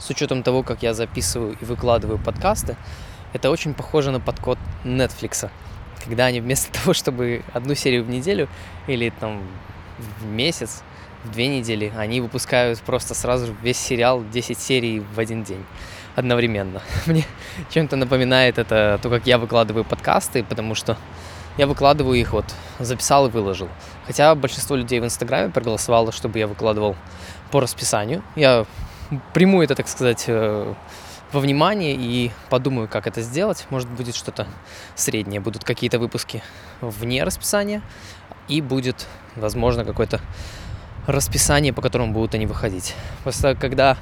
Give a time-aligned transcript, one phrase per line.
[0.00, 2.76] с учетом того, как я записываю и выкладываю подкасты,
[3.32, 5.50] это очень похоже на подход Netflix,
[6.04, 8.48] когда они вместо того, чтобы одну серию в неделю
[8.86, 9.42] или там
[10.20, 10.82] в месяц,
[11.24, 15.64] в две недели, они выпускают просто сразу весь сериал 10 серий в один день
[16.16, 16.80] одновременно.
[17.06, 17.24] Мне
[17.70, 20.96] чем-то напоминает это то, как я выкладываю подкасты, потому что
[21.58, 22.46] я выкладываю их, вот,
[22.78, 23.68] записал и выложил.
[24.06, 26.96] Хотя большинство людей в Инстаграме проголосовало, чтобы я выкладывал
[27.50, 28.22] по расписанию.
[28.34, 28.64] Я
[29.32, 30.74] приму это, так сказать, э,
[31.32, 33.66] во внимание и подумаю, как это сделать.
[33.70, 34.46] Может, будет что-то
[34.94, 35.40] среднее.
[35.40, 36.42] Будут какие-то выпуски
[36.80, 37.82] вне расписания,
[38.48, 39.06] и будет,
[39.36, 40.20] возможно, какое-то
[41.06, 42.94] расписание, по которому будут они выходить.
[43.22, 43.96] Просто когда,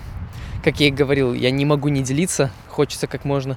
[0.64, 3.56] как я и говорил, я не могу не делиться, хочется как можно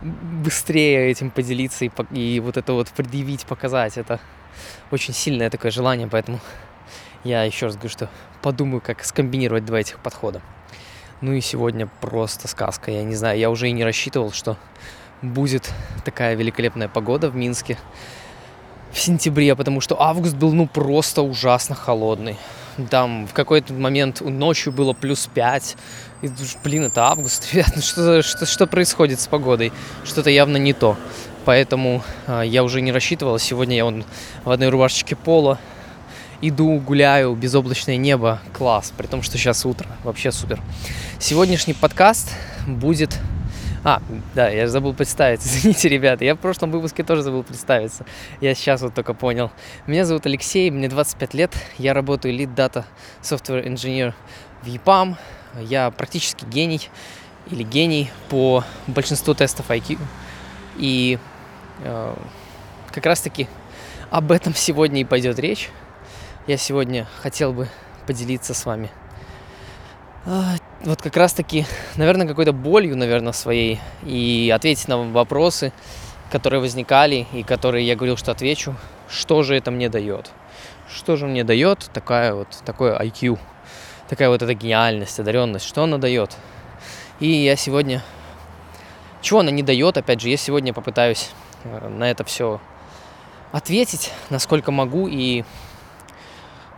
[0.00, 3.98] быстрее этим поделиться и, и вот это вот предъявить, показать.
[3.98, 4.20] Это
[4.90, 6.40] очень сильное такое желание, поэтому
[7.24, 8.08] я еще раз говорю, что
[8.42, 10.40] подумаю, как скомбинировать два этих подхода.
[11.20, 12.90] Ну и сегодня просто сказка.
[12.90, 14.56] Я не знаю, я уже и не рассчитывал, что
[15.22, 15.70] будет
[16.04, 17.78] такая великолепная погода в Минске
[18.92, 22.36] в сентябре, потому что август был ну просто ужасно холодный.
[22.90, 25.76] Там в какой-то момент ночью было плюс 5.
[26.22, 26.30] И,
[26.64, 29.72] блин, это август, ребят, ну что, что, что происходит с погодой?
[30.04, 30.96] Что-то явно не то.
[31.44, 33.38] Поэтому э, я уже не рассчитывал.
[33.38, 34.04] Сегодня я вон
[34.44, 35.58] в одной рубашечке пола
[36.42, 40.60] иду, гуляю, безоблачное небо, класс, при том, что сейчас утро, вообще супер.
[41.18, 42.34] Сегодняшний подкаст
[42.66, 43.16] будет...
[43.84, 44.00] А,
[44.34, 48.04] да, я забыл представиться, извините, ребята, я в прошлом выпуске тоже забыл представиться,
[48.40, 49.50] я сейчас вот только понял.
[49.86, 52.84] Меня зовут Алексей, мне 25 лет, я работаю Lead Data
[53.22, 54.12] Software Engineer
[54.62, 55.16] в EPAM,
[55.62, 56.88] я практически гений
[57.50, 59.98] или гений по большинству тестов IQ,
[60.76, 61.18] и
[61.84, 62.14] э,
[62.92, 63.48] как раз-таки
[64.10, 65.70] об этом сегодня и пойдет речь
[66.46, 67.68] я сегодня хотел бы
[68.06, 68.90] поделиться с вами.
[70.26, 75.72] А, вот как раз таки, наверное, какой-то болью, наверное, своей и ответить на вопросы,
[76.30, 78.74] которые возникали и которые я говорил, что отвечу,
[79.08, 80.30] что же это мне дает.
[80.92, 83.38] Что же мне дает такая вот, такое IQ,
[84.08, 86.36] такая вот эта гениальность, одаренность, что она дает.
[87.20, 88.02] И я сегодня,
[89.20, 91.30] чего она не дает, опять же, я сегодня попытаюсь
[91.64, 92.60] э, на это все
[93.52, 95.44] ответить, насколько могу, и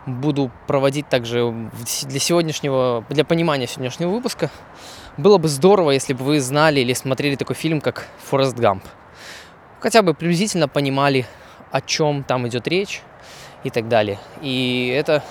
[0.05, 1.53] буду проводить также
[2.03, 4.51] для сегодняшнего, для понимания сегодняшнего выпуска.
[5.17, 8.83] Было бы здорово, если бы вы знали или смотрели такой фильм, как «Форест Гамп».
[9.79, 11.25] Хотя бы приблизительно понимали,
[11.71, 13.01] о чем там идет речь
[13.63, 14.19] и так далее.
[14.41, 15.23] И это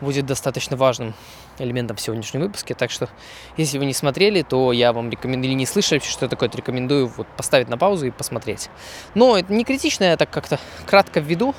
[0.00, 1.14] будет достаточно важным
[1.58, 2.74] элементом в сегодняшнем выпуске.
[2.74, 3.08] Так что,
[3.56, 7.08] если вы не смотрели, то я вам рекомендую, или не слышали, что такое, то рекомендую
[7.08, 8.68] вот поставить на паузу и посмотреть.
[9.14, 11.54] Но это не критично, я так как-то кратко введу.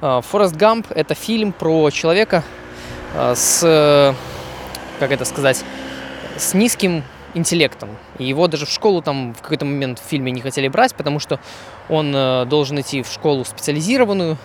[0.00, 2.42] А, Форест Гамп– это фильм про человека
[3.14, 4.14] а, с,
[4.98, 5.62] как это сказать,
[6.38, 7.96] с низким интеллектом.
[8.18, 11.18] И его даже в школу там в какой-то момент в фильме не хотели брать, потому
[11.20, 11.38] что
[11.88, 14.36] он э, должен идти в школу специализированную,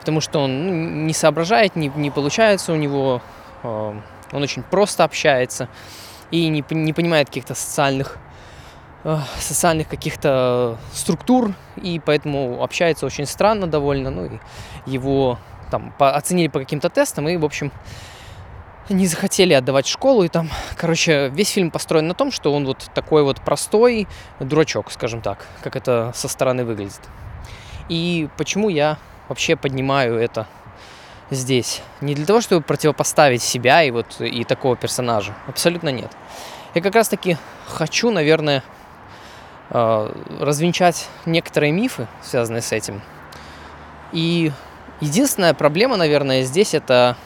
[0.00, 0.72] потому что он ну,
[1.06, 3.22] не соображает, не, не получается у него,
[3.62, 3.94] э,
[4.32, 5.68] он очень просто общается
[6.30, 8.18] и не, не понимает каких-то социальных
[9.38, 14.30] социальных каких-то структур, и поэтому общается очень странно довольно, ну и
[14.86, 15.38] его
[15.70, 17.70] там по, оценили по каким-то тестам, и, в общем,
[18.88, 22.90] не захотели отдавать школу, и там, короче, весь фильм построен на том, что он вот
[22.94, 24.06] такой вот простой
[24.40, 27.00] дурачок, скажем так, как это со стороны выглядит.
[27.88, 28.98] И почему я
[29.28, 30.46] вообще поднимаю это
[31.30, 31.82] здесь?
[32.00, 36.10] Не для того, чтобы противопоставить себя и вот и такого персонажа, абсолютно нет.
[36.74, 38.62] Я как раз таки хочу, наверное,
[39.70, 43.00] развенчать некоторые мифы, связанные с этим.
[44.12, 44.52] И
[45.00, 47.16] единственная проблема, наверное, здесь это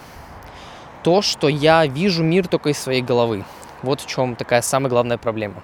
[1.03, 3.45] то, что я вижу мир только из своей головы.
[3.83, 5.63] Вот в чем такая самая главная проблема.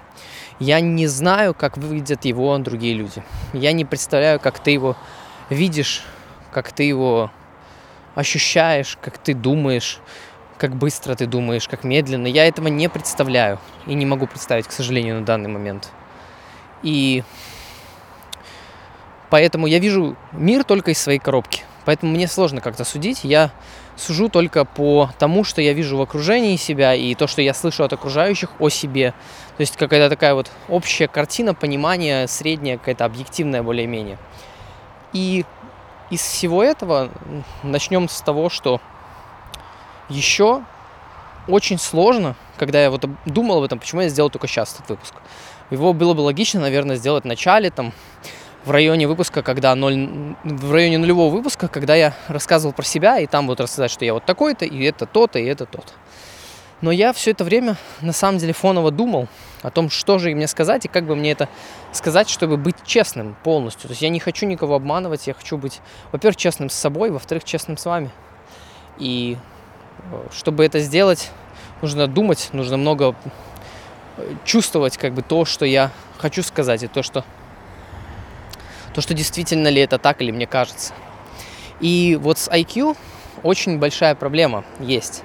[0.59, 3.23] Я не знаю, как выглядят его другие люди.
[3.51, 4.95] Я не представляю, как ты его
[5.49, 6.03] видишь,
[6.51, 7.31] как ты его
[8.15, 9.99] ощущаешь, как ты думаешь,
[10.57, 12.27] как быстро ты думаешь, как медленно.
[12.27, 15.91] Я этого не представляю и не могу представить, к сожалению, на данный момент.
[16.83, 17.23] И
[19.29, 21.63] поэтому я вижу мир только из своей коробки.
[21.85, 23.23] Поэтому мне сложно как-то судить.
[23.23, 23.51] Я
[23.95, 27.83] сужу только по тому, что я вижу в окружении себя и то, что я слышу
[27.83, 29.11] от окружающих о себе.
[29.57, 34.17] То есть какая-то такая вот общая картина, понимание, средняя, какая-то объективная более-менее.
[35.13, 35.45] И
[36.09, 37.09] из всего этого
[37.63, 38.81] начнем с того, что
[40.09, 40.63] еще
[41.47, 45.13] очень сложно, когда я вот думал об этом, почему я сделал только сейчас этот выпуск.
[45.71, 47.93] Его было бы логично, наверное, сделать в начале, там,
[48.65, 53.27] в районе выпуска, когда ноль, в районе нулевого выпуска, когда я рассказывал про себя, и
[53.27, 55.93] там вот рассказать, что я вот такой-то, и это то-то, и это то-то.
[56.81, 59.27] Но я все это время на самом деле фоново думал
[59.61, 61.47] о том, что же мне сказать и как бы мне это
[61.93, 63.83] сказать, чтобы быть честным полностью.
[63.83, 65.79] То есть я не хочу никого обманывать, я хочу быть,
[66.11, 68.11] во-первых, честным с собой, во-вторых, честным с вами.
[68.97, 69.37] И
[70.11, 71.31] э, чтобы это сделать,
[71.81, 73.15] нужно думать, нужно много
[74.43, 77.23] чувствовать как бы то, что я хочу сказать, и то, что,
[78.93, 80.93] то, что действительно ли это так или мне кажется.
[81.79, 82.97] И вот с IQ
[83.43, 85.23] очень большая проблема есть.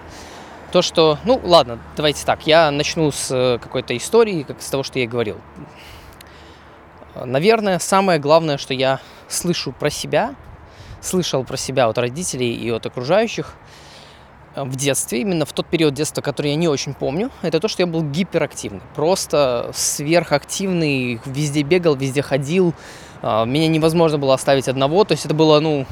[0.73, 4.83] То, что, ну ладно, давайте так, я начну с э, какой-то истории, как с того,
[4.83, 5.39] что я говорил.
[7.17, 10.37] Наверное, самое главное, что я слышу про себя,
[11.01, 13.55] слышал про себя от родителей и от окружающих
[14.57, 17.83] в детстве, именно в тот период детства, который я не очень помню, это то, что
[17.83, 22.75] я был гиперактивный, просто сверхактивный, везде бегал, везде ходил,
[23.23, 25.87] а, меня невозможно было оставить одного, то есть это было, ну,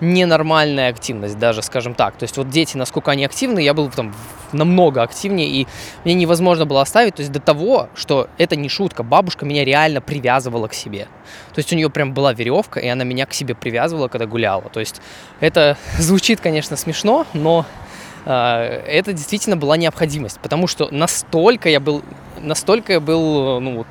[0.00, 2.16] ненормальная активность даже, скажем так.
[2.16, 4.14] То есть вот дети, насколько они активны, я был там
[4.52, 5.66] намного активнее, и
[6.04, 10.00] мне невозможно было оставить, то есть до того, что это не шутка, бабушка меня реально
[10.00, 11.06] привязывала к себе.
[11.54, 14.70] То есть у нее прям была веревка, и она меня к себе привязывала, когда гуляла.
[14.72, 15.00] То есть
[15.38, 17.89] это звучит, конечно, смешно, но э,
[18.24, 22.02] это действительно была необходимость, потому что настолько я был,
[22.38, 23.86] настолько я был, ну вот,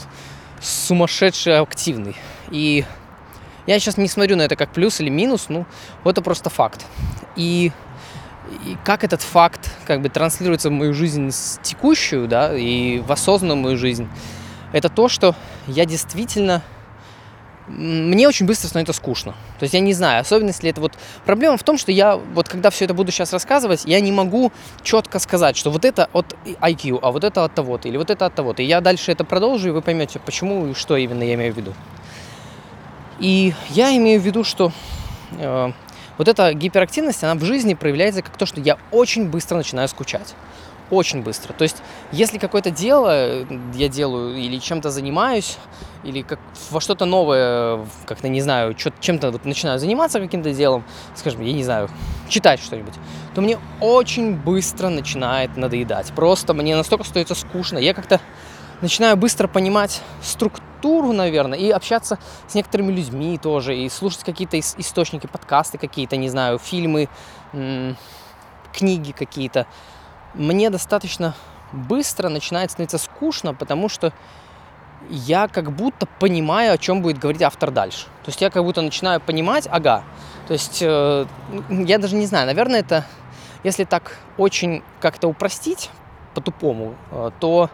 [0.62, 2.16] сумасшедший активный.
[2.52, 2.86] И
[3.66, 5.66] я сейчас не смотрю на это как плюс или минус, ну,
[6.04, 6.86] это просто факт.
[7.36, 7.72] И,
[8.66, 13.12] и как этот факт как бы транслируется в мою жизнь с текущую, да, и в
[13.12, 14.08] осознанную мою жизнь,
[14.72, 15.36] это то, что
[15.68, 16.64] я действительно
[17.70, 19.34] мне очень быстро становится скучно.
[19.60, 20.94] То есть я не знаю, особенно если это вот...
[21.26, 24.52] Проблема в том, что я вот когда все это буду сейчас рассказывать, я не могу
[24.82, 28.26] четко сказать, что вот это от IQ, а вот это от того-то, или вот это
[28.26, 28.64] от того-то.
[28.64, 31.58] И я дальше это продолжу, и вы поймете, почему и что именно я имею в
[31.58, 31.74] виду.
[33.20, 34.72] И я имею в виду, что
[35.38, 35.72] э,
[36.18, 40.34] вот эта гиперактивность, она в жизни проявляется как то, что я очень быстро начинаю скучать.
[40.90, 41.54] Очень быстро.
[41.54, 41.78] То есть,
[42.12, 43.46] если какое-то дело э,
[43.76, 45.58] я делаю или чем-то занимаюсь,
[46.04, 46.40] или как
[46.72, 50.84] во что-то новое, как-то, не знаю, чем-то вот начинаю заниматься каким-то делом,
[51.16, 51.90] скажем, я не знаю,
[52.28, 52.96] читать что-нибудь,
[53.36, 56.12] то мне очень быстро начинает надоедать.
[56.16, 57.78] Просто мне настолько становится скучно.
[57.78, 58.20] Я как-то
[58.82, 65.28] начинаю быстро понимать структуру, наверное, и общаться с некоторыми людьми тоже, и слушать какие-то источники,
[65.28, 67.10] подкасты какие-то, не знаю, фильмы,
[68.74, 69.68] книги какие-то.
[70.34, 71.36] Мне достаточно
[71.72, 74.14] быстро начинает становиться скучно, потому что
[75.10, 78.06] я как будто понимаю, о чем будет говорить автор дальше.
[78.24, 80.04] То есть я как будто начинаю понимать, ага,
[80.48, 81.26] то есть э,
[81.70, 83.06] я даже не знаю, наверное, это,
[83.64, 85.90] если так очень как-то упростить
[86.34, 87.70] по-тупому, э, то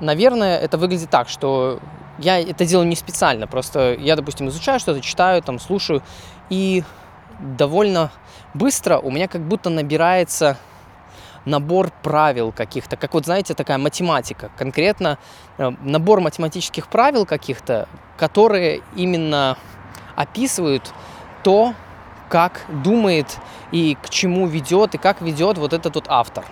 [0.00, 1.80] наверное, это выглядит так, что
[2.18, 6.02] я это делаю не специально, просто я, допустим, изучаю что-то, читаю, там, слушаю,
[6.50, 6.84] и
[7.40, 8.10] довольно
[8.54, 10.56] быстро у меня как будто набирается
[11.46, 15.18] набор правил каких-то, как вот, знаете, такая математика, конкретно
[15.56, 17.88] э, набор математических правил каких-то,
[18.18, 19.56] которые именно
[20.16, 20.92] описывают
[21.42, 21.74] то,
[22.28, 23.38] как думает
[23.70, 26.44] и к чему ведет, и как ведет вот этот вот автор.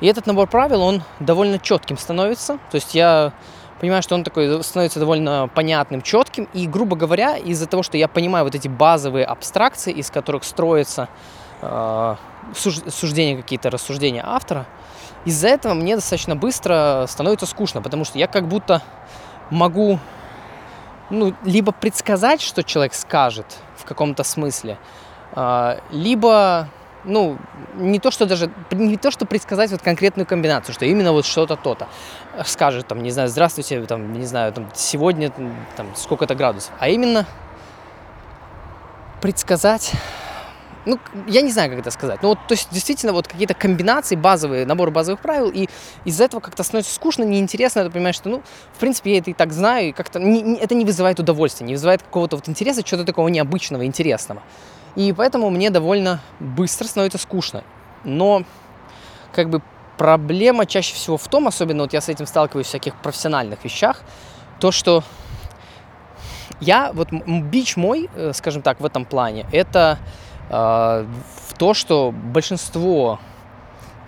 [0.00, 2.58] И этот набор правил, он довольно четким становится.
[2.70, 3.32] То есть я
[3.80, 6.48] понимаю, что он такой становится довольно понятным, четким.
[6.52, 11.08] И, грубо говоря, из-за того, что я понимаю вот эти базовые абстракции, из которых строятся
[11.60, 12.16] э,
[12.54, 14.66] суждения какие-то, рассуждения автора,
[15.24, 18.82] из-за этого мне достаточно быстро становится скучно, потому что я как будто
[19.50, 19.98] могу
[21.10, 24.78] ну, либо предсказать, что человек скажет в каком-то смысле,
[25.34, 26.68] э, либо
[27.04, 27.38] ну,
[27.74, 31.56] не то, что даже, не то, что предсказать вот конкретную комбинацию, что именно вот что-то
[31.56, 31.88] то-то.
[32.44, 35.32] Скажет, там, не знаю, здравствуйте, там, не знаю, там, сегодня,
[35.76, 37.26] там, сколько-то градусов, а именно
[39.20, 39.92] предсказать,
[40.86, 44.16] ну, я не знаю, как это сказать, ну, вот, то есть, действительно, вот какие-то комбинации,
[44.16, 45.68] базовые, набор базовых правил, и
[46.04, 49.34] из-за этого как-то становится скучно, неинтересно, ты понимаешь, что, ну, в принципе, я это и
[49.34, 52.82] так знаю, и как-то не, не, это не вызывает удовольствия, не вызывает какого-то вот интереса,
[52.82, 54.42] чего-то такого необычного, интересного.
[54.96, 57.62] И поэтому мне довольно быстро становится скучно.
[58.04, 58.44] Но
[59.32, 59.62] как бы
[59.98, 64.02] проблема чаще всего в том, особенно вот я с этим сталкиваюсь в всяких профессиональных вещах,
[64.58, 65.04] то, что
[66.60, 69.98] я, вот бич мой, э, скажем так, в этом плане, это
[70.50, 73.18] в то, что большинство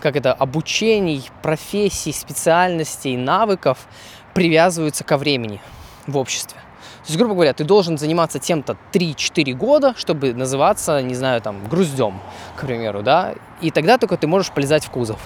[0.03, 3.87] как это, обучений, профессий, специальностей, навыков
[4.35, 5.61] привязываются ко времени
[6.09, 6.59] в обществе.
[7.03, 11.69] То есть, грубо говоря, ты должен заниматься тем-то 3-4 года, чтобы называться, не знаю, там,
[11.69, 12.21] груздем,
[12.57, 15.21] к примеру, да, и тогда только ты можешь полезать в кузов.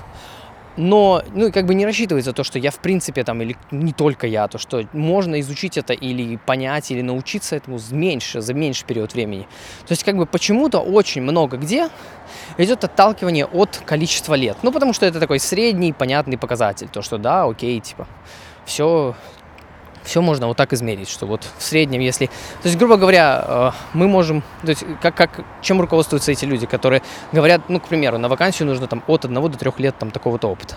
[0.76, 4.26] Но, ну, как бы не рассчитывается то, что я, в принципе, там, или не только
[4.26, 9.14] я, то, что можно изучить это или понять, или научиться этому меньше, за меньший период
[9.14, 9.46] времени.
[9.86, 11.88] То есть, как бы почему-то очень много где
[12.58, 14.56] идет отталкивание от количества лет.
[14.62, 16.88] Ну, потому что это такой средний, понятный показатель.
[16.88, 18.06] То, что да, окей, типа,
[18.64, 19.14] все
[20.06, 22.26] все можно вот так измерить, что вот в среднем, если...
[22.26, 24.42] То есть, грубо говоря, э, мы можем...
[24.62, 28.66] То есть, как, как, чем руководствуются эти люди, которые говорят, ну, к примеру, на вакансию
[28.68, 30.76] нужно там от одного до трех лет там такого-то опыта.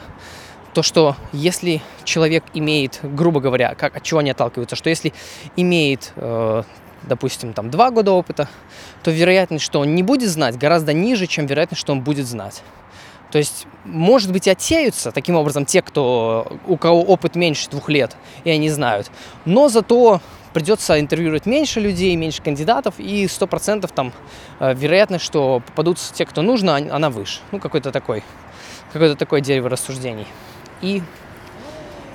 [0.73, 5.13] То, что если человек имеет, грубо говоря, как, от чего они отталкиваются, что если
[5.55, 6.63] имеет, э,
[7.03, 8.49] допустим, там два года опыта,
[9.03, 12.63] то вероятность, что он не будет знать, гораздо ниже, чем вероятность, что он будет знать.
[13.31, 18.15] То есть, может быть, отсеются таким образом те, кто, у кого опыт меньше двух лет,
[18.43, 19.11] и они знают.
[19.45, 20.21] Но зато
[20.53, 24.13] придется интервьюировать меньше людей, меньше кандидатов, и сто процентов там
[24.59, 27.41] э, вероятность, что попадутся те, кто нужно, она выше.
[27.51, 28.23] Ну, какой-то такой,
[28.91, 30.25] какое-то такое дерево рассуждений.
[30.81, 31.03] И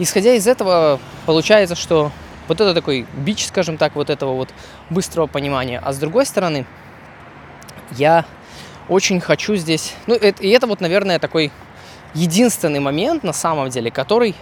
[0.01, 2.11] исходя из этого, получается, что
[2.49, 4.49] вот это такой бич, скажем так, вот этого вот
[4.91, 5.81] быстрого понимания.
[5.83, 6.67] А с другой стороны,
[7.93, 8.25] я
[8.89, 9.95] очень хочу здесь...
[10.07, 11.53] Ну, это, и это вот, наверное, такой
[12.15, 14.35] единственный момент на самом деле, который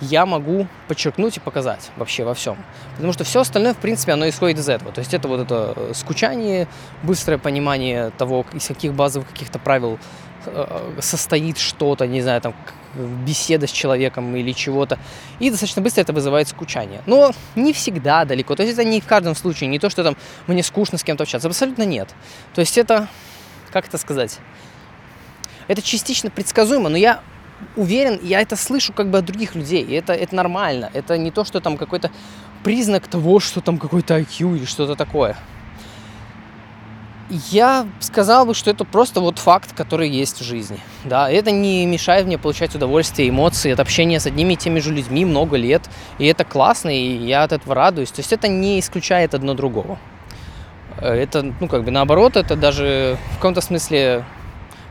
[0.00, 2.56] я могу подчеркнуть и показать вообще во всем.
[2.94, 4.92] Потому что все остальное, в принципе, оно исходит из этого.
[4.92, 6.68] То есть это вот это э, скучание,
[7.02, 9.98] быстрое понимание того, из каких базовых каких-то правил
[10.46, 12.54] э, состоит что-то, не знаю, там,
[13.26, 14.98] беседа с человеком или чего-то.
[15.40, 17.02] И достаточно быстро это вызывает скучание.
[17.06, 18.54] Но не всегда далеко.
[18.54, 19.68] То есть это не в каждом случае.
[19.68, 20.16] Не то, что там
[20.46, 21.48] мне скучно с кем-то общаться.
[21.48, 22.08] Абсолютно нет.
[22.54, 23.08] То есть это
[23.70, 24.38] как это сказать,
[25.68, 27.20] это частично предсказуемо, но я
[27.76, 30.90] уверен, я это слышу как бы от других людей, и это, это нормально.
[30.94, 32.10] Это не то, что там какой-то
[32.64, 35.36] признак того, что там какой-то IQ или что-то такое.
[37.50, 40.80] Я сказал бы, что это просто вот факт, который есть в жизни.
[41.04, 44.94] Да, это не мешает мне получать удовольствие, эмоции от общения с одними и теми же
[44.94, 45.82] людьми много лет.
[46.18, 48.10] И это классно, и я от этого радуюсь.
[48.10, 49.98] То есть это не исключает одно другого.
[51.00, 54.24] Э, это, ну, как бы наоборот, это даже в каком-то смысле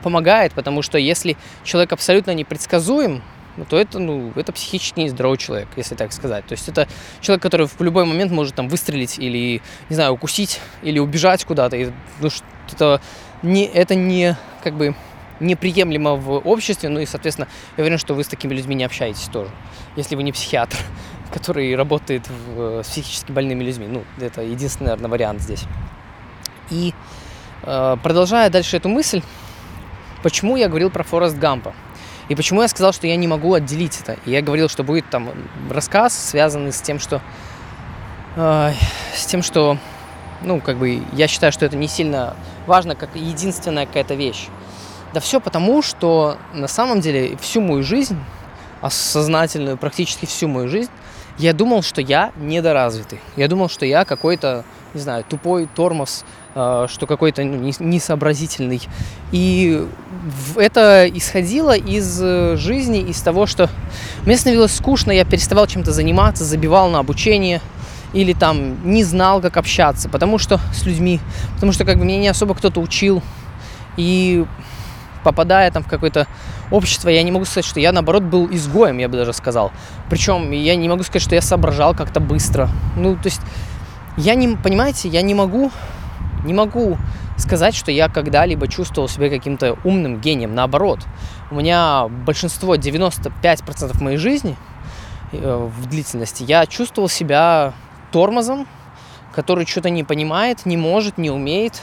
[0.04, 3.22] помогает, потому что если человек абсолютно непредсказуем,
[3.58, 6.46] ну, то это, ну, это психически нездоровый человек, если так сказать.
[6.46, 6.88] То есть это
[7.22, 11.76] человек, который в любой момент может там выстрелить или, не знаю, укусить, или убежать куда-то.
[11.76, 11.90] И,
[12.22, 12.30] ну,
[12.72, 13.02] это
[13.42, 14.96] не, это не, как бы,
[15.40, 17.48] неприемлемо в обществе, ну и, соответственно,
[17.78, 19.52] я уверен, что вы с такими людьми не общаетесь тоже,
[19.96, 20.78] если вы не психиатр,
[21.34, 23.88] который работает в, с психически больными людьми.
[23.88, 25.66] Ну, это единственный, наверное, вариант здесь.
[26.70, 26.94] И
[27.64, 29.22] э, продолжая дальше эту мысль,
[30.24, 31.74] почему я говорил про Форест Гампа?
[32.30, 34.18] И почему я сказал, что я не могу отделить это?
[34.26, 35.30] И я говорил, что будет там
[35.70, 37.22] рассказ, связанный с тем, что...
[38.36, 38.74] Э,
[39.16, 39.78] с тем, что...
[40.44, 42.36] Ну, как бы, я считаю, что это не сильно
[42.68, 44.48] важно, как единственная какая-то вещь.
[45.14, 48.20] Да все потому, что на самом деле всю мою жизнь,
[48.82, 50.92] осознательную практически всю мою жизнь,
[51.38, 53.20] я думал, что я недоразвитый.
[53.36, 54.64] Я думал, что я какой-то,
[54.94, 56.26] не знаю, тупой тормоз,
[56.56, 58.82] э, что какой-то ну, несообразительный.
[59.32, 59.86] И
[60.56, 63.70] это исходило из э, жизни, из того, что
[64.26, 67.62] мне становилось скучно, я переставал чем-то заниматься, забивал на обучение
[68.14, 71.20] или там не знал, как общаться, потому что с людьми,
[71.56, 73.22] потому что как бы меня не особо кто-то учил.
[73.98, 74.46] И
[75.28, 76.26] попадая там в какое-то
[76.72, 79.74] общество, я не могу сказать, что я, наоборот, был изгоем, я бы даже сказал.
[80.10, 82.70] Причем я не могу сказать, что я соображал как-то быстро.
[82.96, 83.42] Ну, то есть,
[84.16, 85.70] я не, понимаете, я не могу,
[86.46, 86.98] не могу
[87.36, 90.56] сказать, что я когда-либо чувствовал себя каким-то умным гением.
[90.56, 91.02] Наоборот,
[91.52, 94.56] у меня большинство, 95% моей жизни
[95.34, 97.74] э, в длительности, я чувствовал себя
[98.14, 98.66] тормозом,
[99.36, 101.82] который что-то не понимает, не может, не умеет,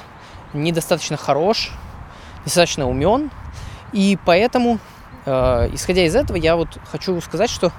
[0.54, 1.72] недостаточно хорош,
[2.44, 3.30] достаточно умен,
[3.92, 4.78] и поэтому,
[5.26, 7.72] э, исходя из этого, я вот хочу сказать, что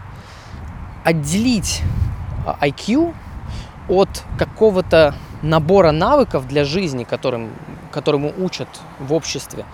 [1.04, 1.82] отделить
[2.62, 3.14] IQ
[3.90, 7.50] от какого-то набора навыков для жизни, которым,
[7.92, 8.68] которому учат
[9.00, 9.66] в обществе,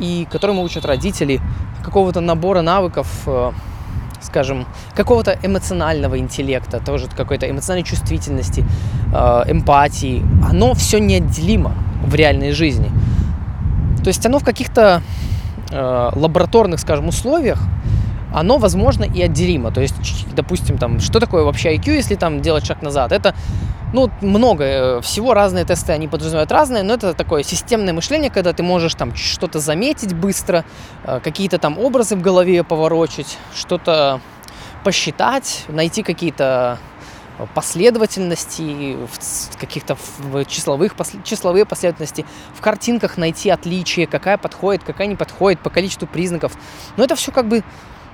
[0.00, 1.40] и которому учат родители,
[1.82, 3.52] какого-то набора навыков, э,
[4.20, 8.64] скажем, какого-то эмоционального интеллекта, тоже какой-то эмоциональной чувствительности,
[9.12, 11.74] э, эмпатии, оно все неотделимо
[12.04, 12.90] в реальной жизни.
[14.04, 15.02] То есть оно в каких-то
[15.70, 17.58] э, лабораторных, скажем, условиях,
[18.34, 19.70] оно, возможно, и отделимо.
[19.70, 19.94] То есть,
[20.34, 23.12] допустим, там, что такое вообще IQ, если там делать шаг назад?
[23.12, 23.34] Это,
[23.92, 28.52] ну, много э, всего, разные тесты, они подразумевают разные, но это такое системное мышление, когда
[28.52, 30.64] ты можешь там что-то заметить быстро,
[31.04, 34.20] э, какие-то там образы в голове поворочить, что-то
[34.84, 36.78] посчитать, найти какие-то
[37.54, 38.96] последовательности,
[39.58, 39.96] каких-то
[40.46, 42.24] числовых, числовые последовательности,
[42.54, 46.52] в картинках найти отличия, какая подходит, какая не подходит по количеству признаков.
[46.96, 47.62] Но это все как бы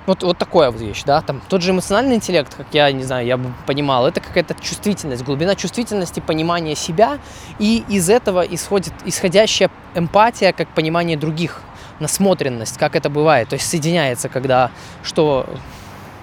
[0.07, 3.25] вот, вот такая вот вещь, да, там тот же эмоциональный интеллект, как я, не знаю,
[3.25, 7.19] я бы понимал, это какая-то чувствительность, глубина чувствительности, понимания себя,
[7.59, 11.61] и из этого исходит исходящая эмпатия, как понимание других,
[11.99, 14.71] насмотренность, как это бывает, то есть соединяется, когда
[15.03, 15.45] что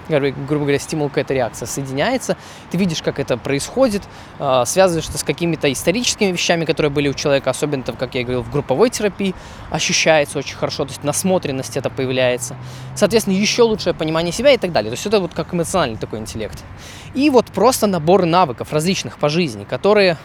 [0.09, 2.37] грубо говоря, стимул какая-то реакция соединяется,
[2.71, 4.03] ты видишь, как это происходит,
[4.39, 8.41] а, связываешь это с какими-то историческими вещами, которые были у человека, особенно, как я говорил,
[8.41, 9.35] в групповой терапии,
[9.69, 12.57] ощущается очень хорошо, то есть насмотренность это появляется.
[12.95, 14.91] Соответственно, еще лучшее понимание себя и так далее.
[14.91, 16.63] То есть это вот как эмоциональный такой интеллект.
[17.13, 20.17] И вот просто набор навыков различных по жизни, которые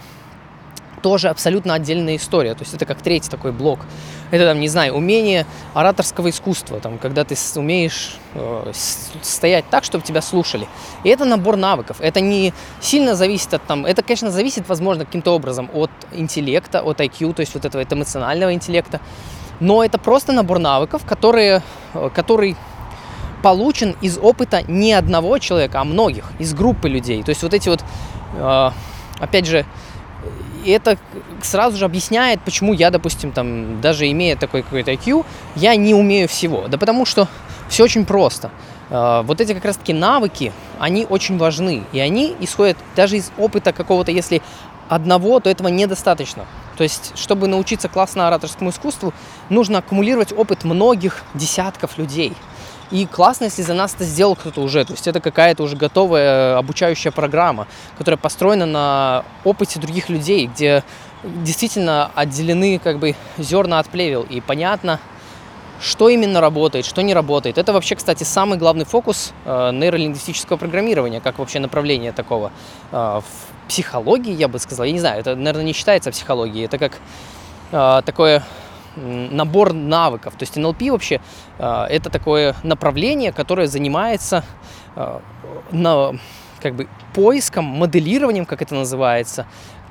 [1.04, 2.54] тоже абсолютно отдельная история.
[2.54, 3.80] То есть это как третий такой блок.
[4.30, 5.44] Это, там, не знаю, умение
[5.74, 8.72] ораторского искусства, там, когда ты умеешь э,
[9.20, 10.66] стоять так, чтобы тебя слушали.
[11.04, 11.98] И это набор навыков.
[12.00, 13.84] Это не сильно зависит от там...
[13.84, 17.92] Это, конечно, зависит, возможно, каким-то образом от интеллекта, от IQ, то есть вот этого от
[17.92, 18.98] эмоционального интеллекта.
[19.60, 22.56] Но это просто набор навыков, которые, э, который
[23.42, 27.22] получен из опыта не одного человека, а многих, из группы людей.
[27.22, 27.84] То есть вот эти вот,
[28.38, 28.70] э,
[29.20, 29.66] опять же,
[30.64, 30.98] и это
[31.42, 35.24] сразу же объясняет, почему я, допустим, там, даже имея такой какой-то IQ,
[35.56, 36.68] я не умею всего.
[36.68, 37.28] Да потому что
[37.68, 38.50] все очень просто.
[38.90, 41.84] А, вот эти как раз-таки навыки, они очень важны.
[41.92, 44.42] И они исходят даже из опыта какого-то, если
[44.88, 46.46] одного, то этого недостаточно.
[46.76, 49.12] То есть, чтобы научиться классно ораторскому искусству,
[49.48, 52.32] нужно аккумулировать опыт многих десятков людей–
[52.90, 54.84] и классно, если за нас это сделал кто-то уже.
[54.84, 57.66] То есть это какая-то уже готовая обучающая программа,
[57.98, 60.84] которая построена на опыте других людей, где
[61.22, 64.22] действительно отделены как бы зерна от плевел.
[64.22, 65.00] И понятно,
[65.80, 67.58] что именно работает, что не работает.
[67.58, 72.52] Это вообще, кстати, самый главный фокус э, нейролингвистического программирования, как вообще направление такого.
[72.92, 76.78] Э, в психологии, я бы сказал, я не знаю, это, наверное, не считается психологией, это
[76.78, 76.92] как
[77.72, 78.42] э, такое
[78.96, 80.34] набор навыков.
[80.38, 81.20] То есть NLP вообще
[81.58, 84.44] э, это такое направление, которое занимается
[84.96, 85.20] э,
[85.70, 86.12] на,
[86.60, 89.46] как бы поиском, моделированием, как это называется,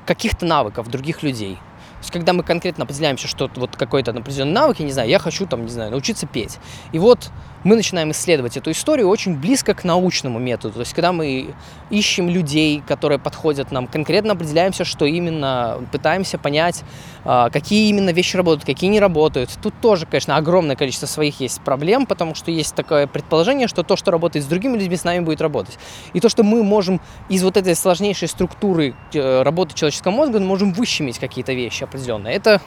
[0.06, 1.58] каких-то навыков других людей.
[2.04, 5.46] Есть, когда мы конкретно определяемся, что вот какой-то определенный навык, я не знаю, я хочу
[5.46, 6.58] там, не знаю, научиться петь.
[6.92, 7.30] И вот
[7.64, 10.74] мы начинаем исследовать эту историю очень близко к научному методу.
[10.74, 11.54] То есть, когда мы
[11.88, 16.82] ищем людей, которые подходят нам, конкретно определяемся, что именно, пытаемся понять,
[17.24, 19.50] а, какие именно вещи работают, какие не работают.
[19.62, 23.96] Тут тоже, конечно, огромное количество своих есть проблем, потому что есть такое предположение, что то,
[23.96, 25.78] что работает с другими людьми, с нами будет работать.
[26.12, 30.46] И то, что мы можем из вот этой сложнейшей структуры э, работы человеческого мозга, мы
[30.46, 32.34] можем выщемить какие-то вещи определенные.
[32.34, 32.60] Это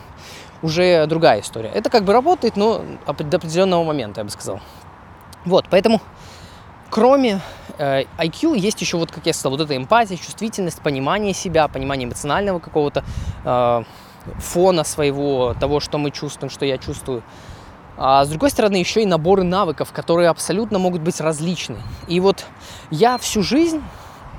[0.61, 1.69] уже другая история.
[1.69, 4.59] Это как бы работает, но до определенного момента, я бы сказал.
[5.45, 6.01] Вот, поэтому
[6.89, 7.41] кроме
[7.77, 12.07] э, IQ есть еще, вот как я сказал, вот эта эмпатия, чувствительность, понимание себя, понимание
[12.07, 13.03] эмоционального какого-то
[13.45, 13.83] э,
[14.39, 17.23] фона своего, того, что мы чувствуем, что я чувствую.
[17.97, 21.77] А с другой стороны, еще и наборы навыков, которые абсолютно могут быть различны.
[22.07, 22.45] И вот
[22.91, 23.81] я всю жизнь,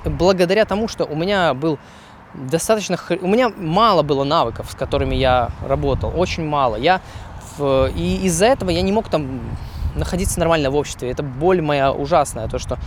[0.05, 1.77] благодаря тому, что у меня был
[2.33, 2.97] достаточно...
[3.21, 6.75] У меня мало было навыков, с которыми я работал, очень мало.
[6.75, 7.01] Я
[7.57, 9.41] в, и из-за этого я не мог там
[9.95, 11.09] находиться нормально в обществе.
[11.09, 12.77] Это боль моя ужасная, то, что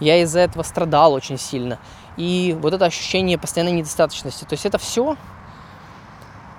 [0.00, 1.78] я из-за этого страдал очень сильно.
[2.16, 4.44] И вот это ощущение постоянной недостаточности.
[4.44, 5.16] То есть это все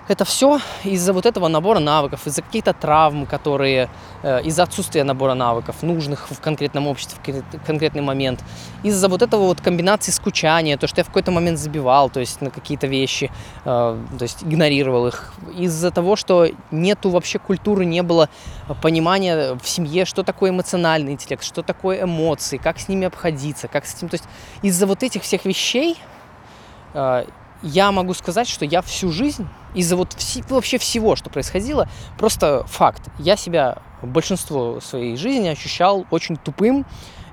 [0.07, 3.89] это все из-за вот этого набора навыков, из-за каких-то травм, которые,
[4.23, 8.43] э, из-за отсутствия набора навыков, нужных в конкретном обществе, в конкретный момент,
[8.83, 12.41] из-за вот этого вот комбинации скучания, то, что я в какой-то момент забивал, то есть
[12.41, 13.31] на какие-то вещи,
[13.65, 18.29] э, то есть игнорировал их, из-за того, что нету вообще культуры, не было
[18.81, 23.85] понимания в семье, что такое эмоциональный интеллект, что такое эмоции, как с ними обходиться, как
[23.85, 24.25] с этим, то есть
[24.63, 25.97] из-за вот этих всех вещей
[26.93, 27.25] э,
[27.63, 32.65] я могу сказать, что я всю жизнь из-за вот вс- вообще всего, что происходило, просто
[32.67, 33.09] факт.
[33.17, 36.85] Я себя большинство своей жизни ощущал очень тупым,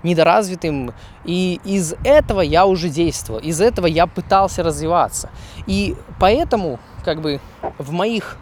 [0.03, 5.29] недоразвитым, и из этого я уже действовал, из этого я пытался развиваться.
[5.67, 7.41] И поэтому, как бы,
[7.79, 8.39] в моих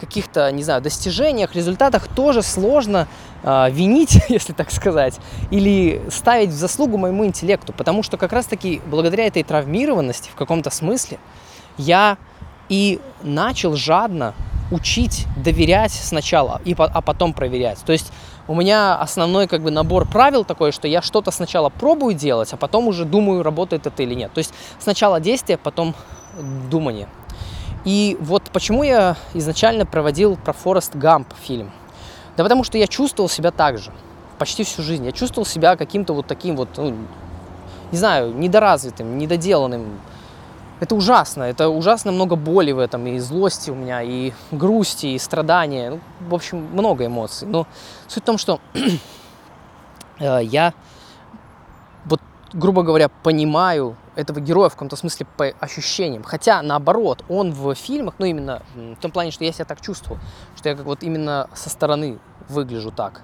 [0.00, 3.06] каких-то, не знаю, достижениях, результатах тоже сложно
[3.42, 5.18] э, винить, если так сказать,
[5.50, 10.70] или ставить в заслугу моему интеллекту, потому что как раз-таки благодаря этой травмированности в каком-то
[10.70, 11.18] смысле
[11.76, 12.16] я
[12.68, 14.34] и начал жадно
[14.70, 17.78] учить доверять сначала, и, а потом проверять.
[17.84, 18.12] То есть
[18.46, 22.56] у меня основной как бы набор правил такой, что я что-то сначала пробую делать, а
[22.56, 24.32] потом уже думаю, работает это или нет.
[24.32, 25.94] То есть сначала действие, потом
[26.70, 27.08] думание.
[27.84, 31.70] И вот почему я изначально проводил про Форест Гамп фильм.
[32.36, 33.92] Да потому что я чувствовал себя так же
[34.38, 35.04] почти всю жизнь.
[35.04, 36.96] Я чувствовал себя каким-то вот таким вот, ну,
[37.92, 40.00] не знаю, недоразвитым, недоделанным,
[40.80, 45.18] это ужасно, это ужасно много боли в этом, и злости у меня, и грусти, и
[45.18, 47.46] страдания, ну, в общем, много эмоций.
[47.46, 47.66] Но
[48.08, 48.60] суть в том, что
[50.18, 50.72] э, я
[52.52, 56.22] грубо говоря, понимаю этого героя в каком-то смысле по ощущениям.
[56.22, 60.20] Хотя, наоборот, он в фильмах, ну, именно в том плане, что я себя так чувствую,
[60.56, 63.22] что я как вот именно со стороны выгляжу так.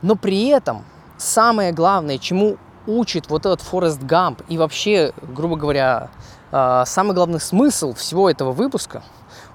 [0.00, 0.84] Но при этом
[1.18, 6.10] самое главное, чему учит вот этот Форест Гамп и вообще, грубо говоря,
[6.50, 9.02] а, самый главный смысл всего этого выпуска,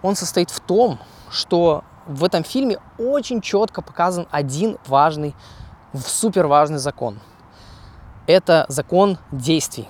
[0.01, 5.35] он состоит в том, что в этом фильме очень четко показан один важный,
[5.93, 7.19] супер важный закон.
[8.27, 9.87] Это закон действий,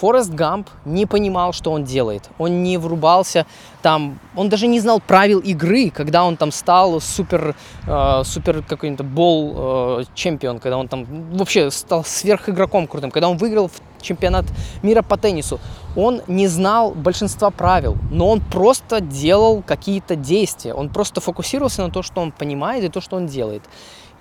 [0.00, 2.30] Форест Гамп не понимал, что он делает.
[2.38, 3.44] Он не врубался
[3.82, 7.54] там, он даже не знал правил игры, когда он там стал супер,
[7.86, 13.36] э, супер какой-то бол э, чемпион, когда он там вообще стал сверхигроком крутым, когда он
[13.36, 14.46] выиграл чемпионат
[14.82, 15.60] мира по теннису.
[15.96, 20.72] Он не знал большинства правил, но он просто делал какие-то действия.
[20.72, 23.62] Он просто фокусировался на то, что он понимает и то, что он делает.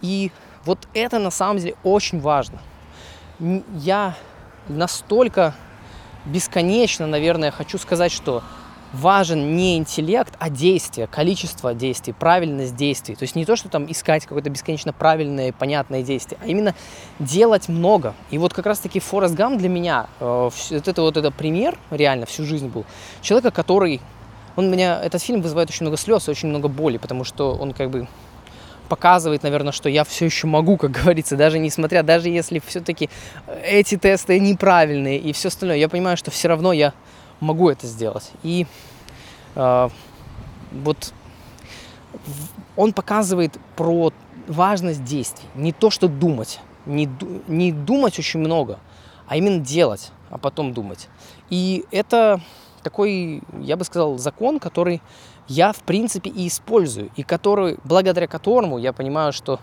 [0.02, 0.32] И
[0.69, 2.60] вот это на самом деле очень важно.
[3.39, 4.15] Я
[4.67, 5.55] настолько
[6.25, 8.43] бесконечно, наверное, хочу сказать, что
[8.93, 13.15] важен не интеллект, а действие, количество действий, правильность действий.
[13.15, 16.75] То есть не то, что там искать какое-то бесконечно правильное, понятное действие, а именно
[17.17, 18.13] делать много.
[18.29, 22.27] И вот как раз-таки Форест Гам для меня, э, вот это вот это пример, реально
[22.27, 22.86] всю жизнь был,
[23.23, 24.01] человека, который,
[24.55, 27.73] он меня, этот фильм вызывает очень много слез и очень много боли, потому что он
[27.73, 28.08] как бы
[28.89, 33.10] показывает, наверное, что я все еще могу, как говорится, даже несмотря, даже если все-таки
[33.63, 36.93] эти тесты неправильные и все остальное, я понимаю, что все равно я
[37.39, 38.32] могу это сделать.
[38.43, 38.65] И
[39.56, 39.89] э,
[40.71, 41.13] вот
[42.75, 44.12] он показывает про
[44.47, 47.08] важность действий, не то, что думать, не,
[47.47, 48.80] не думать очень много,
[49.28, 51.08] а именно делать, а потом думать.
[51.49, 52.41] И это
[52.84, 55.02] такой, я бы сказал, закон, который
[55.49, 59.59] я, в принципе, и использую, и который, благодаря которому я понимаю, что,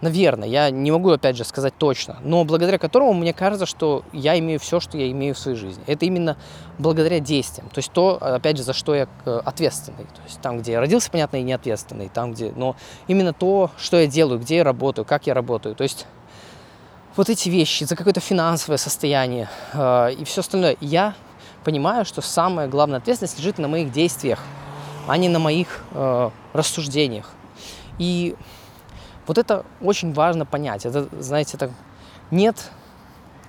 [0.00, 4.38] наверное, я не могу, опять же, сказать точно, но благодаря которому мне кажется, что я
[4.38, 5.82] имею все, что я имею в своей жизни.
[5.88, 6.36] Это именно
[6.78, 10.04] благодаря действиям, то есть то, опять же, за что я э, ответственный.
[10.04, 12.52] То есть там, где я родился, понятно, и не ответственный, там, где...
[12.54, 12.76] Но
[13.08, 15.74] именно то, что я делаю, где я работаю, как я работаю.
[15.74, 16.06] То есть
[17.16, 20.76] вот эти вещи, за какое-то финансовое состояние э, и все остальное.
[20.80, 21.14] Я
[21.64, 24.38] понимаю, что самая главная ответственность лежит на моих действиях
[25.06, 27.30] а не на моих э, рассуждениях.
[27.98, 28.34] И
[29.26, 30.86] вот это очень важно понять.
[30.86, 31.70] Это, знаете, это
[32.30, 32.70] нет,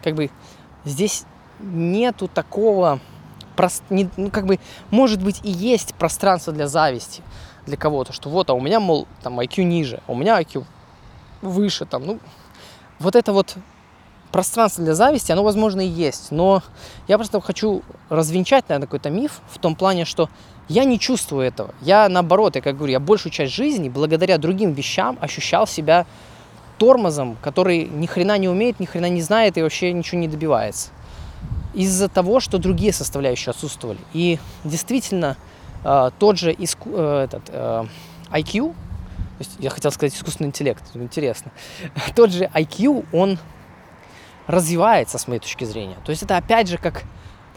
[0.04, 0.30] как бы
[0.84, 1.26] здесь
[1.60, 3.00] нету такого,
[3.90, 4.60] не, ну, как бы,
[4.92, 7.24] может быть, и есть пространство для зависти
[7.66, 10.66] для кого-то, что вот, а у меня, мол, там IQ ниже, а у меня IQ
[11.42, 12.20] выше, там, ну,
[13.00, 13.56] вот это вот
[14.32, 16.62] пространство для зависти, оно, возможно, и есть, но
[17.08, 20.30] я просто хочу развенчать, наверное, какой-то миф в том плане, что
[20.68, 21.74] я не чувствую этого.
[21.82, 26.06] Я наоборот, я как говорю, я большую часть жизни благодаря другим вещам ощущал себя
[26.78, 30.90] тормозом, который ни хрена не умеет, ни хрена не знает и вообще ничего не добивается.
[31.74, 34.00] Из-за того, что другие составляющие отсутствовали.
[34.14, 35.38] И действительно,
[35.84, 37.86] э, тот же иску, э, этот, э,
[38.32, 41.52] IQ, то есть я хотел сказать искусственный интеллект, интересно,
[42.16, 43.38] тот же IQ, он
[44.48, 45.98] развивается с моей точки зрения.
[46.06, 47.04] То есть это опять же как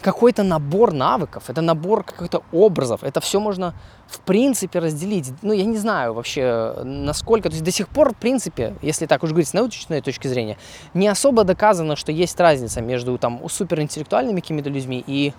[0.02, 3.74] какой-то набор навыков, это набор каких-то образов, это все можно
[4.06, 5.32] в принципе разделить.
[5.42, 9.22] Ну, я не знаю вообще, насколько, то есть до сих пор, в принципе, если так
[9.22, 10.56] уж говорить с научной точки зрения,
[10.94, 15.32] не особо доказано, что есть разница между там суперинтеллектуальными какими-то людьми и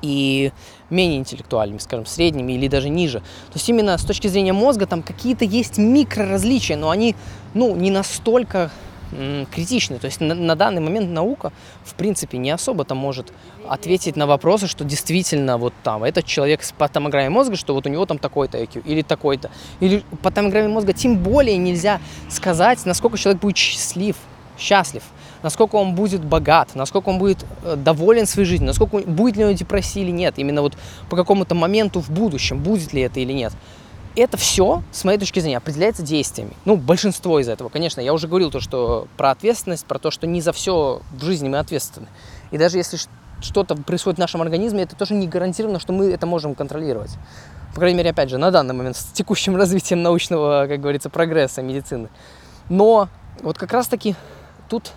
[0.00, 0.52] и
[0.90, 3.20] менее интеллектуальными, скажем, средними или даже ниже.
[3.20, 7.14] То есть именно с точки зрения мозга там какие-то есть микроразличия, но они,
[7.54, 8.70] ну, не настолько
[9.50, 9.98] критичны.
[9.98, 11.52] То есть на, на данный момент наука,
[11.84, 13.32] в принципе, не особо-то может
[13.68, 17.88] ответить на вопросы, что действительно вот там этот человек с томограмме мозга, что вот у
[17.88, 19.50] него там такой-то IQ или такой-то.
[19.80, 20.30] Или по
[20.68, 24.16] мозга тем более нельзя сказать, насколько человек будет счастлив,
[24.58, 25.02] счастлив
[25.42, 29.48] насколько он будет богат, насколько он будет э, доволен своей жизнью, насколько будет ли у
[29.48, 29.56] него
[30.00, 30.74] или нет, именно вот
[31.10, 33.52] по какому-то моменту в будущем, будет ли это или нет
[34.20, 36.52] это все, с моей точки зрения, определяется действиями.
[36.64, 37.68] Ну, большинство из этого.
[37.68, 41.24] Конечно, я уже говорил то, что про ответственность, про то, что не за все в
[41.24, 42.08] жизни мы ответственны.
[42.50, 42.98] И даже если
[43.40, 47.12] что-то происходит в нашем организме, это тоже не гарантированно, что мы это можем контролировать.
[47.74, 51.62] По крайней мере, опять же, на данный момент с текущим развитием научного, как говорится, прогресса
[51.62, 52.08] медицины.
[52.68, 53.08] Но
[53.42, 54.14] вот как раз-таки
[54.68, 54.92] тут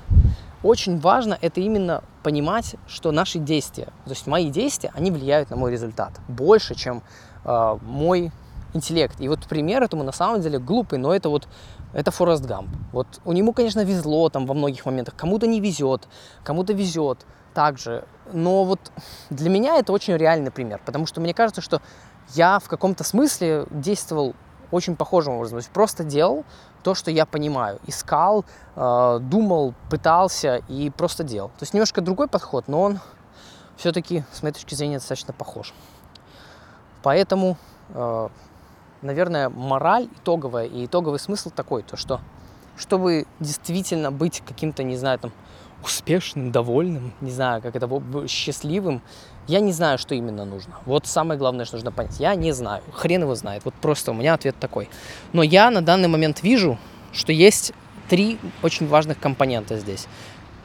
[0.62, 5.56] очень важно это именно понимать, что наши действия, то есть мои действия, они влияют на
[5.56, 7.04] мой результат больше, чем
[7.44, 8.32] э, мой
[8.76, 9.20] интеллект.
[9.20, 11.48] И вот пример этому на самом деле глупый, но это вот
[11.94, 12.70] это Форест Гамп.
[12.92, 15.16] Вот у него, конечно, везло там во многих моментах.
[15.16, 16.08] Кому-то не везет,
[16.44, 18.04] кому-то везет также.
[18.34, 18.92] Но вот
[19.30, 21.82] для меня это очень реальный пример, потому что мне кажется, что
[22.34, 24.36] я в каком-то смысле действовал
[24.72, 25.58] очень похожим образом.
[25.58, 26.44] То есть просто делал
[26.84, 27.80] то, что я понимаю.
[27.88, 31.50] Искал, э, думал, пытался и просто делал.
[31.50, 33.00] То есть немножко другой подход, но он
[33.78, 35.74] все-таки, с моей точки зрения, достаточно похож.
[37.04, 37.58] Поэтому,
[37.90, 38.30] э,
[39.06, 42.20] наверное, мораль итоговая и итоговый смысл такой, то что
[42.78, 45.32] чтобы действительно быть каким-то, не знаю, там,
[45.84, 47.88] успешным, довольным, не знаю, как это,
[48.28, 49.02] счастливым,
[49.48, 50.76] я не знаю, что именно нужно.
[50.86, 52.20] Вот самое главное, что нужно понять.
[52.20, 52.82] Я не знаю.
[52.92, 53.64] Хрен его знает.
[53.66, 54.90] Вот просто у меня ответ такой.
[55.34, 56.80] Но я на данный момент вижу,
[57.14, 57.74] что есть
[58.10, 60.08] три очень важных компонента здесь.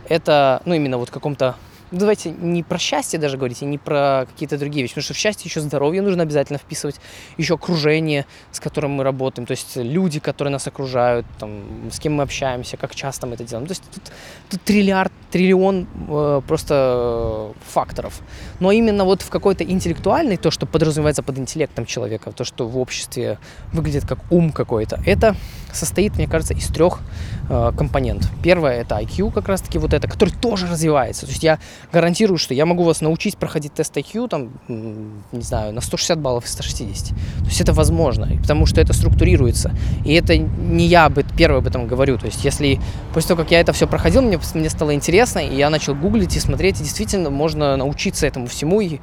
[0.08, 1.56] Это, ну, именно вот в каком-то
[1.90, 5.16] давайте не про счастье даже говорить, и не про какие-то другие вещи, потому что в
[5.16, 7.00] счастье еще здоровье нужно обязательно вписывать,
[7.36, 12.14] еще окружение, с которым мы работаем, то есть люди, которые нас окружают, там, с кем
[12.14, 13.66] мы общаемся, как часто мы это делаем.
[13.66, 14.02] То есть тут,
[14.50, 18.20] тут триллиард, триллион э, просто факторов.
[18.60, 22.78] Но именно вот в какой-то интеллектуальный, то, что подразумевается под интеллектом человека, то, что в
[22.78, 23.38] обществе
[23.72, 25.36] выглядит как ум какой-то, это
[25.72, 27.00] состоит, мне кажется, из трех
[27.48, 28.30] э, компонентов.
[28.42, 31.26] Первое это IQ, как раз-таки вот это, который тоже развивается.
[31.26, 31.58] То есть я
[31.92, 36.44] гарантирую, что я могу вас научить проходить тест IQ, там, не знаю, на 160 баллов
[36.46, 37.08] из 160.
[37.08, 39.72] То есть это возможно, потому что это структурируется.
[40.04, 42.18] И это не я об, первый об этом говорю.
[42.18, 42.80] То есть если
[43.12, 46.36] после того, как я это все проходил, мне, мне стало интересно, и я начал гуглить
[46.36, 49.00] и смотреть, и действительно можно научиться этому всему и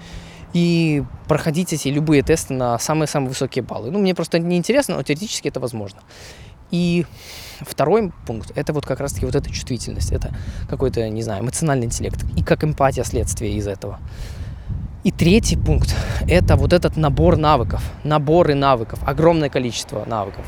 [0.53, 3.91] и проходить эти любые тесты на самые-самые высокие баллы.
[3.91, 5.99] Ну, мне просто не интересно, но теоретически это возможно.
[6.71, 7.05] И
[7.61, 10.33] второй пункт– это вот как раз-таки вот эта чувствительность, это
[10.69, 13.99] какой-то, не знаю, эмоциональный интеллект и как эмпатия следствие из этого.
[15.03, 15.95] И третий пункт–
[16.27, 20.45] это вот этот набор навыков, наборы навыков, огромное количество навыков,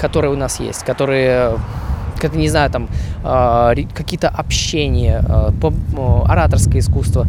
[0.00, 1.58] которые у нас есть, которые
[2.18, 2.88] как, не знаю, там,
[3.24, 5.50] э, какие-то общения, э,
[6.26, 7.26] ораторское искусство,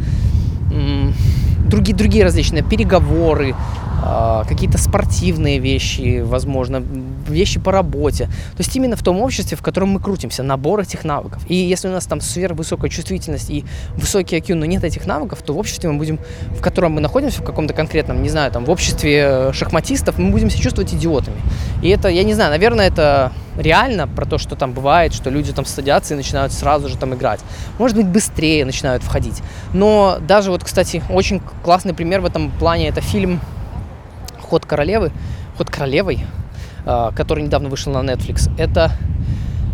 [1.67, 3.92] другие, другие различные переговоры, а,
[4.47, 6.83] какие-то спортивные вещи, возможно,
[7.27, 8.25] вещи по работе.
[8.25, 11.41] То есть именно в том обществе, в котором мы крутимся, набор этих навыков.
[11.47, 15.53] И если у нас там сверхвысокая чувствительность и высокий IQ, но нет этих навыков, то
[15.53, 16.19] в обществе мы будем,
[16.51, 20.31] в котором мы находимся, в каком-то конкретном, не знаю, там, в обществе э, шахматистов, мы
[20.31, 21.37] будем себя чувствовать идиотами.
[21.81, 25.53] И это, я не знаю, наверное, это реально про то, что там бывает, что люди
[25.53, 27.39] там садятся и начинают сразу же там играть.
[27.77, 29.41] Может быть, быстрее начинают входить.
[29.73, 33.39] Но даже вот, кстати, очень классный пример в этом плане, это фильм
[34.53, 35.11] «Ход королевы»,
[35.57, 36.19] «Ход королевой»,
[36.85, 38.91] а, который недавно вышел на Netflix, это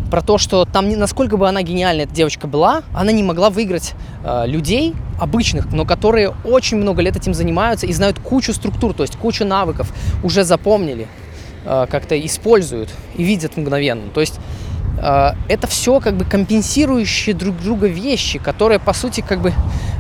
[0.09, 3.93] про то, что там, насколько бы она гениальная эта девочка была, она не могла выиграть
[4.23, 9.03] э, людей обычных, но которые очень много лет этим занимаются и знают кучу структур, то
[9.03, 9.91] есть кучу навыков,
[10.23, 11.09] уже запомнили,
[11.65, 14.09] э, как-то используют и видят мгновенно.
[14.13, 14.39] То есть
[14.97, 19.53] это все как бы компенсирующие друг друга вещи, которые по сути как бы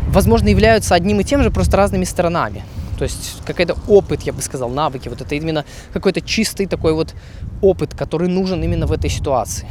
[0.07, 2.65] возможно являются одним и тем же, просто разными сторонами.
[2.99, 5.07] То есть какой-то опыт, я бы сказал, навыки.
[5.07, 7.15] Вот это именно какой-то чистый такой вот
[7.61, 9.65] опыт, который нужен именно в этой ситуации.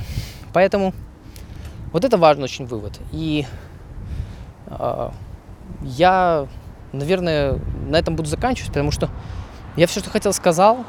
[0.54, 0.94] Поэтому
[1.92, 2.98] вот это важный очень вывод.
[3.12, 3.44] И
[4.66, 5.10] э,
[5.82, 6.48] я,
[6.92, 9.10] наверное, на этом буду заканчивать, потому что
[9.76, 10.86] я все, что хотел, сказал.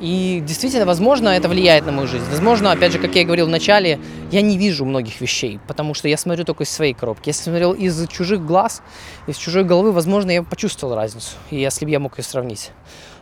[0.00, 2.24] И действительно, возможно, это влияет на мою жизнь.
[2.30, 3.98] Возможно, опять же, как я и говорил в начале,
[4.30, 7.30] я не вижу многих вещей, потому что я смотрю только из своей коробки.
[7.30, 8.82] Если смотрел из чужих глаз,
[9.26, 12.72] из чужой головы, возможно, я почувствовал разницу, и если бы я мог ее сравнить.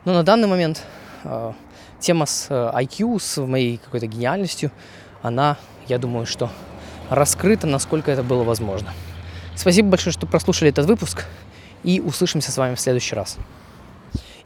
[0.04, 0.82] Но на данный момент
[1.22, 1.52] э,
[2.00, 4.72] тема с э, IQ, с моей какой-то гениальностью,
[5.22, 5.56] она,
[5.86, 6.50] я думаю, что
[7.08, 8.92] раскрыта, насколько это было возможно.
[9.54, 11.24] Спасибо большое, что прослушали этот выпуск,
[11.84, 13.36] и услышимся с вами в следующий раз.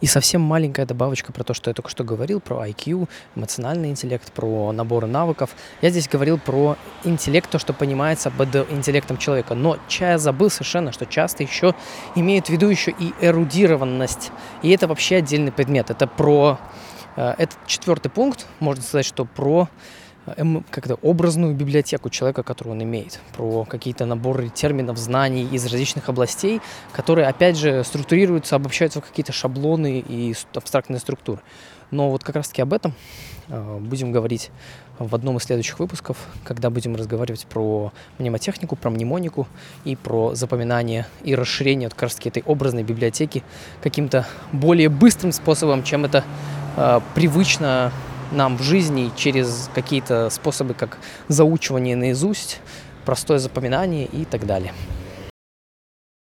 [0.01, 4.31] И совсем маленькая добавочка про то, что я только что говорил, про IQ, эмоциональный интеллект,
[4.33, 5.51] про наборы навыков.
[5.83, 9.55] Я здесь говорил про интеллект, то, что понимается под интеллектом человека.
[9.55, 11.75] Но я забыл совершенно, что часто еще
[12.15, 14.31] имеют в виду еще и эрудированность.
[14.63, 15.91] И это вообще отдельный предмет.
[15.91, 16.61] Это про...
[17.17, 19.69] Э, этот четвертый пункт, можно сказать, что про
[20.71, 26.61] как-то образную библиотеку человека, которую он имеет, про какие-то наборы терминов, знаний из различных областей,
[26.93, 31.41] которые, опять же, структурируются, обобщаются в какие-то шаблоны и абстрактные структуры.
[31.91, 32.95] Но вот как раз-таки об этом
[33.49, 34.51] э, будем говорить
[34.99, 39.47] в одном из следующих выпусков, когда будем разговаривать про мнемотехнику, про мнемонику
[39.85, 43.43] и про запоминание и расширение вот как раз-таки этой образной библиотеки
[43.83, 46.25] каким-то более быстрым способом, чем это
[46.77, 47.93] э, привычно
[48.33, 52.61] нам в жизни через какие-то способы, как заучивание наизусть,
[53.05, 54.73] простое запоминание и так далее.